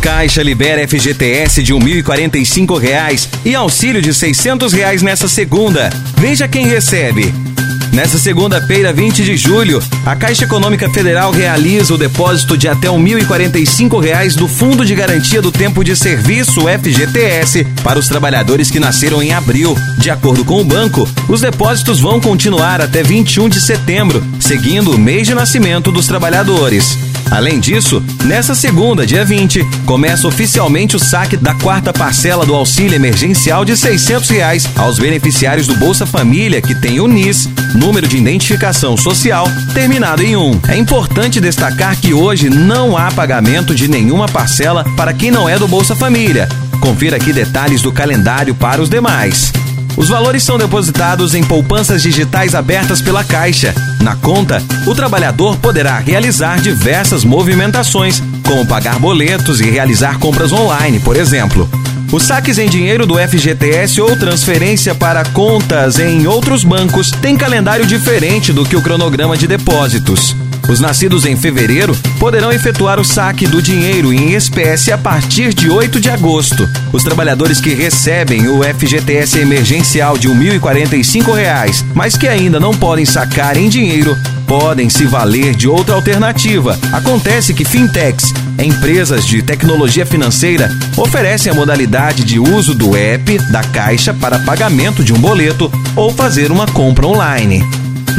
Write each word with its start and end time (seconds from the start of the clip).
Caixa 0.00 0.42
libera 0.42 0.86
FGTS 0.88 1.62
de 1.62 1.74
R$ 1.74 1.78
1.045 1.78 3.28
e 3.44 3.54
auxílio 3.54 4.00
de 4.00 4.14
600 4.14 4.72
reais 4.72 5.02
nessa 5.02 5.28
segunda. 5.28 5.90
Veja 6.16 6.48
quem 6.48 6.66
recebe. 6.66 7.49
Nessa 7.92 8.18
segunda-feira, 8.18 8.92
20 8.92 9.24
de 9.24 9.36
julho, 9.36 9.82
a 10.06 10.14
Caixa 10.14 10.44
Econômica 10.44 10.88
Federal 10.90 11.32
realiza 11.32 11.92
o 11.92 11.98
depósito 11.98 12.56
de 12.56 12.68
até 12.68 12.88
R$ 12.88 12.96
1.045 12.96 14.36
do 14.36 14.46
Fundo 14.46 14.84
de 14.84 14.94
Garantia 14.94 15.42
do 15.42 15.50
Tempo 15.50 15.82
de 15.82 15.96
Serviço, 15.96 16.62
FGTS, 16.68 17.64
para 17.82 17.98
os 17.98 18.06
trabalhadores 18.06 18.70
que 18.70 18.78
nasceram 18.78 19.20
em 19.20 19.32
abril. 19.32 19.76
De 19.98 20.08
acordo 20.08 20.44
com 20.44 20.60
o 20.60 20.64
banco, 20.64 21.08
os 21.28 21.40
depósitos 21.40 21.98
vão 21.98 22.20
continuar 22.20 22.80
até 22.80 23.02
21 23.02 23.48
de 23.48 23.60
setembro, 23.60 24.24
seguindo 24.38 24.92
o 24.92 24.98
mês 24.98 25.26
de 25.26 25.34
nascimento 25.34 25.90
dos 25.90 26.06
trabalhadores. 26.06 26.96
Além 27.30 27.60
disso, 27.60 28.02
nessa 28.24 28.56
segunda, 28.56 29.06
dia 29.06 29.24
20, 29.24 29.64
começa 29.86 30.26
oficialmente 30.26 30.96
o 30.96 30.98
saque 30.98 31.36
da 31.36 31.54
quarta 31.54 31.92
parcela 31.92 32.44
do 32.44 32.54
auxílio 32.54 32.96
emergencial 32.96 33.64
de 33.64 33.76
600 33.76 34.28
reais 34.30 34.68
aos 34.76 34.98
beneficiários 34.98 35.68
do 35.68 35.76
Bolsa 35.76 36.04
Família 36.04 36.60
que 36.60 36.74
tem 36.74 36.98
o 36.98 37.06
NIS, 37.06 37.48
número 37.80 38.06
de 38.06 38.18
identificação 38.18 38.94
social, 38.94 39.48
terminado 39.72 40.22
em 40.22 40.36
1. 40.36 40.60
É 40.68 40.76
importante 40.76 41.40
destacar 41.40 41.98
que 41.98 42.12
hoje 42.12 42.50
não 42.50 42.94
há 42.94 43.10
pagamento 43.10 43.74
de 43.74 43.88
nenhuma 43.88 44.28
parcela 44.28 44.84
para 44.96 45.14
quem 45.14 45.30
não 45.30 45.48
é 45.48 45.58
do 45.58 45.66
Bolsa 45.66 45.96
Família. 45.96 46.46
Confira 46.78 47.16
aqui 47.16 47.32
detalhes 47.32 47.80
do 47.80 47.90
calendário 47.90 48.54
para 48.54 48.82
os 48.82 48.90
demais. 48.90 49.50
Os 49.96 50.08
valores 50.08 50.42
são 50.42 50.58
depositados 50.58 51.34
em 51.34 51.42
poupanças 51.42 52.02
digitais 52.02 52.54
abertas 52.54 53.00
pela 53.00 53.24
Caixa. 53.24 53.74
Na 54.02 54.14
conta, 54.14 54.62
o 54.86 54.94
trabalhador 54.94 55.56
poderá 55.56 55.98
realizar 55.98 56.60
diversas 56.60 57.24
movimentações, 57.24 58.22
como 58.46 58.66
pagar 58.66 58.98
boletos 58.98 59.58
e 59.60 59.70
realizar 59.70 60.18
compras 60.18 60.52
online, 60.52 61.00
por 61.00 61.16
exemplo. 61.16 61.68
Os 62.12 62.24
saques 62.24 62.58
em 62.58 62.68
dinheiro 62.68 63.06
do 63.06 63.14
FGTS 63.16 64.00
ou 64.00 64.16
transferência 64.16 64.96
para 64.96 65.24
contas 65.26 66.00
em 66.00 66.26
outros 66.26 66.64
bancos 66.64 67.12
têm 67.12 67.36
calendário 67.36 67.86
diferente 67.86 68.52
do 68.52 68.64
que 68.64 68.74
o 68.74 68.82
cronograma 68.82 69.36
de 69.36 69.46
depósitos. 69.46 70.34
Os 70.70 70.78
nascidos 70.78 71.26
em 71.26 71.36
fevereiro 71.36 71.96
poderão 72.20 72.52
efetuar 72.52 73.00
o 73.00 73.04
saque 73.04 73.44
do 73.44 73.60
dinheiro 73.60 74.12
em 74.12 74.34
espécie 74.34 74.92
a 74.92 74.96
partir 74.96 75.52
de 75.52 75.68
8 75.68 76.00
de 76.00 76.08
agosto. 76.08 76.64
Os 76.92 77.02
trabalhadores 77.02 77.60
que 77.60 77.74
recebem 77.74 78.46
o 78.46 78.62
FGTS 78.62 79.40
emergencial 79.40 80.16
de 80.16 80.28
R$ 80.28 80.58
1.045, 80.60 81.86
mas 81.92 82.16
que 82.16 82.28
ainda 82.28 82.60
não 82.60 82.72
podem 82.72 83.04
sacar 83.04 83.56
em 83.56 83.68
dinheiro, 83.68 84.16
podem 84.46 84.88
se 84.88 85.06
valer 85.06 85.56
de 85.56 85.66
outra 85.66 85.96
alternativa. 85.96 86.78
Acontece 86.92 87.52
que 87.52 87.64
fintechs, 87.64 88.32
empresas 88.56 89.26
de 89.26 89.42
tecnologia 89.42 90.06
financeira, 90.06 90.70
oferecem 90.96 91.50
a 91.50 91.54
modalidade 91.54 92.22
de 92.22 92.38
uso 92.38 92.76
do 92.76 92.96
app 92.96 93.38
da 93.50 93.64
Caixa 93.64 94.14
para 94.14 94.38
pagamento 94.38 95.02
de 95.02 95.12
um 95.12 95.18
boleto 95.18 95.68
ou 95.96 96.12
fazer 96.12 96.52
uma 96.52 96.66
compra 96.66 97.08
online. 97.08 97.60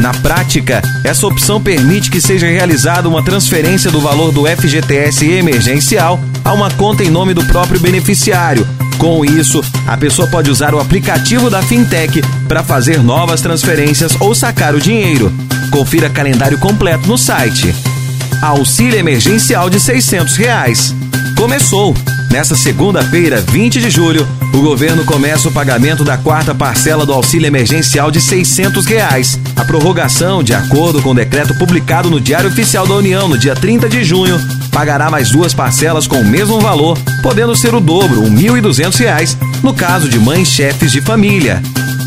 Na 0.02 0.12
prática, 0.12 0.82
essa 1.04 1.28
opção 1.28 1.62
permite 1.62 2.10
que 2.10 2.20
seja 2.20 2.48
realizada 2.48 3.08
uma 3.08 3.22
transferência 3.22 3.88
do 3.88 4.00
valor 4.00 4.32
do 4.32 4.44
FGTS 4.46 5.24
emergencial 5.24 6.18
a 6.44 6.52
uma 6.52 6.68
conta 6.72 7.04
em 7.04 7.08
nome 7.08 7.32
do 7.32 7.44
próprio 7.44 7.78
beneficiário. 7.78 8.66
Com 8.98 9.24
isso, 9.24 9.62
a 9.86 9.96
pessoa 9.96 10.26
pode 10.26 10.50
usar 10.50 10.74
o 10.74 10.80
aplicativo 10.80 11.48
da 11.48 11.62
Fintech 11.62 12.20
para 12.48 12.64
fazer 12.64 13.00
novas 13.00 13.40
transferências 13.42 14.20
ou 14.20 14.34
sacar 14.34 14.74
o 14.74 14.80
dinheiro. 14.80 15.32
Confira 15.70 16.10
calendário 16.10 16.58
completo 16.58 17.06
no 17.06 17.16
site. 17.16 17.72
Auxílio 18.42 18.98
emergencial 18.98 19.70
de 19.70 19.78
600 19.78 20.34
reais. 20.34 20.92
Começou! 21.36 21.94
Nessa 22.32 22.56
segunda-feira, 22.56 23.42
20 23.42 23.78
de 23.78 23.90
julho, 23.90 24.26
o 24.54 24.62
governo 24.62 25.04
começa 25.04 25.50
o 25.50 25.52
pagamento 25.52 26.02
da 26.02 26.16
quarta 26.16 26.54
parcela 26.54 27.04
do 27.04 27.12
auxílio 27.12 27.46
emergencial 27.46 28.10
de 28.10 28.22
600 28.22 28.86
reais. 28.86 29.38
A 29.54 29.66
prorrogação, 29.66 30.42
de 30.42 30.54
acordo 30.54 31.02
com 31.02 31.10
o 31.10 31.14
decreto 31.14 31.54
publicado 31.58 32.08
no 32.08 32.18
Diário 32.18 32.48
Oficial 32.48 32.86
da 32.86 32.94
União 32.94 33.28
no 33.28 33.36
dia 33.36 33.54
30 33.54 33.86
de 33.86 34.02
junho, 34.02 34.40
pagará 34.72 35.10
mais 35.10 35.30
duas 35.30 35.52
parcelas 35.52 36.06
com 36.06 36.22
o 36.22 36.24
mesmo 36.24 36.58
valor, 36.58 36.98
podendo 37.22 37.54
ser 37.54 37.74
o 37.74 37.80
dobro, 37.80 38.22
R$ 38.22 38.30
1.200, 38.30 39.36
no 39.62 39.74
caso 39.74 40.08
de 40.08 40.18
mães 40.18 40.48
chefes 40.48 40.90
de 40.90 41.02
família. 41.02 41.62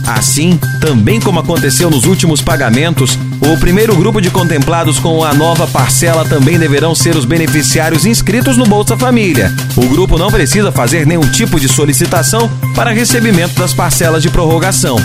Assim, 0.07 0.59
também 0.81 1.19
como 1.19 1.39
aconteceu 1.39 1.91
nos 1.91 2.05
últimos 2.05 2.41
pagamentos, 2.41 3.17
o 3.51 3.57
primeiro 3.57 3.95
grupo 3.95 4.19
de 4.19 4.31
contemplados 4.31 4.97
com 4.97 5.23
a 5.23 5.33
nova 5.33 5.67
parcela 5.67 6.25
também 6.25 6.57
deverão 6.57 6.95
ser 6.95 7.15
os 7.15 7.25
beneficiários 7.25 8.05
inscritos 8.05 8.57
no 8.57 8.65
Bolsa 8.65 8.97
Família. 8.97 9.53
O 9.75 9.87
grupo 9.87 10.17
não 10.17 10.31
precisa 10.31 10.71
fazer 10.71 11.05
nenhum 11.05 11.29
tipo 11.29 11.59
de 11.59 11.67
solicitação 11.67 12.49
para 12.73 12.91
recebimento 12.91 13.53
das 13.59 13.73
parcelas 13.73 14.23
de 14.23 14.29
prorrogação. 14.29 14.97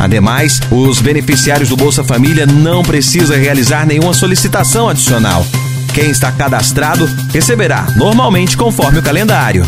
Ademais, 0.00 0.60
os 0.70 1.00
beneficiários 1.00 1.68
do 1.68 1.76
Bolsa 1.76 2.02
Família 2.02 2.46
não 2.46 2.82
precisam 2.82 3.36
realizar 3.36 3.86
nenhuma 3.86 4.14
solicitação 4.14 4.88
adicional. 4.88 5.46
Quem 5.92 6.10
está 6.10 6.32
cadastrado 6.32 7.08
receberá 7.32 7.86
normalmente 7.96 8.56
conforme 8.56 9.00
o 9.00 9.02
calendário. 9.02 9.66